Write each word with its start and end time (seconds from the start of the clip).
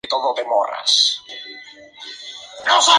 Hospital 0.03 0.33
George. 2.65 2.87